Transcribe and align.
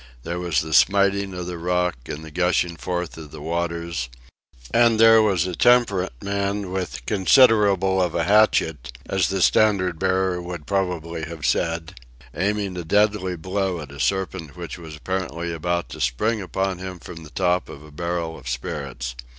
There 0.23 0.39
was 0.39 0.61
the 0.61 0.73
smiting 0.73 1.35
of 1.35 1.45
the 1.45 1.59
rock, 1.59 1.93
and 2.07 2.25
the 2.25 2.31
gushing 2.31 2.75
forth 2.75 3.19
of 3.19 3.29
the 3.29 3.39
waters; 3.39 4.09
and 4.73 4.99
there 4.99 5.21
was 5.21 5.45
a 5.45 5.55
temperate 5.55 6.23
man 6.23 6.71
with 6.71 7.05
'considerable 7.05 8.01
of 8.01 8.15
a 8.15 8.23
hatchet' 8.23 8.97
(as 9.07 9.27
the 9.29 9.43
standard 9.43 9.99
bearer 9.99 10.41
would 10.41 10.65
probably 10.65 11.25
have 11.25 11.45
said), 11.45 11.99
aiming 12.35 12.77
a 12.77 12.83
deadly 12.83 13.35
blow 13.35 13.79
at 13.79 13.91
a 13.91 13.99
serpent 13.99 14.57
which 14.57 14.79
was 14.79 14.95
apparently 14.95 15.53
about 15.53 15.89
to 15.89 16.01
spring 16.01 16.41
upon 16.41 16.79
him 16.79 16.97
from 16.97 17.23
the 17.23 17.29
top 17.29 17.69
of 17.69 17.83
a 17.83 17.91
barrel 17.91 18.35
of 18.39 18.47
spirits. 18.49 19.15